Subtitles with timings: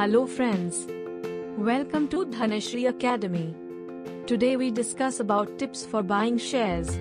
[0.00, 0.86] Hello friends.
[1.58, 3.54] Welcome to Dhanashri Academy.
[4.26, 6.98] Today we discuss about tips for buying shares.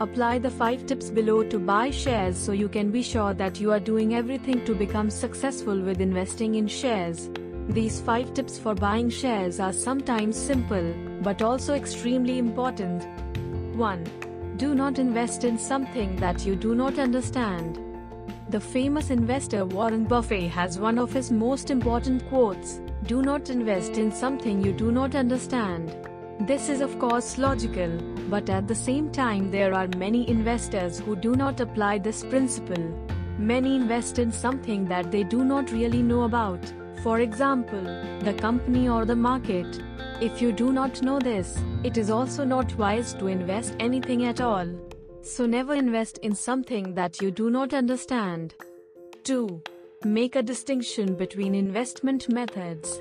[0.00, 3.72] Apply the 5 tips below to buy shares so you can be sure that you
[3.72, 7.30] are doing everything to become successful with investing in shares.
[7.70, 10.92] These 5 tips for buying shares are sometimes simple,
[11.22, 13.08] but also extremely important.
[13.76, 14.04] 1.
[14.58, 17.85] Do not invest in something that you do not understand.
[18.48, 23.98] The famous investor Warren Buffett has one of his most important quotes Do not invest
[23.98, 25.96] in something you do not understand.
[26.42, 27.98] This is, of course, logical,
[28.30, 32.84] but at the same time, there are many investors who do not apply this principle.
[33.36, 36.60] Many invest in something that they do not really know about,
[37.02, 37.82] for example,
[38.20, 39.82] the company or the market.
[40.20, 44.40] If you do not know this, it is also not wise to invest anything at
[44.40, 44.68] all.
[45.26, 48.54] So never invest in something that you do not understand.
[49.24, 49.60] 2.
[50.04, 53.00] Make a distinction between investment methods.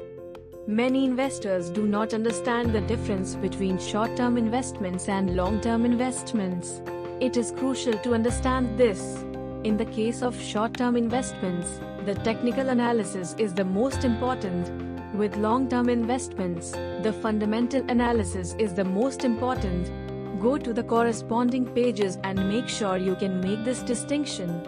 [0.66, 6.82] Many investors do not understand the difference between short term investments and long term investments.
[7.22, 9.24] It is crucial to understand this.
[9.64, 14.72] In the case of short term investments, the technical analysis is the most important.
[15.14, 20.05] With long term investments, the fundamental analysis is the most important.
[20.40, 24.62] Go to the corresponding pages and make sure you can make this distinction.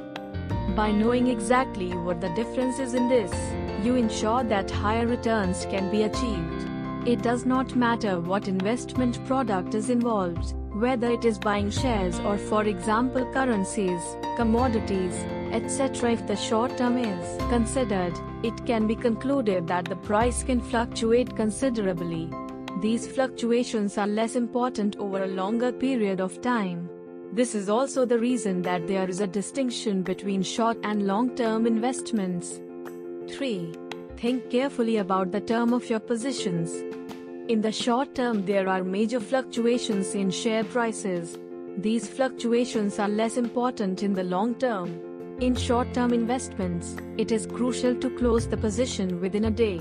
[0.76, 3.32] By knowing exactly what the difference is in this,
[3.86, 6.70] you ensure that higher returns can be achieved.
[7.08, 12.38] It does not matter what investment product is involved, whether it is buying shares or
[12.38, 14.02] for example currencies,
[14.36, 15.16] commodities,
[15.52, 16.12] etc.
[16.12, 21.36] If the short term is considered, it can be concluded that the price can fluctuate
[21.36, 22.30] considerably.
[22.80, 26.88] These fluctuations are less important over a longer period of time.
[27.34, 31.66] This is also the reason that there is a distinction between short and long term
[31.66, 32.62] investments.
[33.30, 33.74] 3.
[34.18, 36.72] Think carefully about the term of your positions.
[37.48, 41.36] In the short term, there are major fluctuations in share prices.
[41.80, 45.02] These fluctuations are less important in the long term.
[45.40, 49.80] In short term investments, it is crucial to close the position within a day.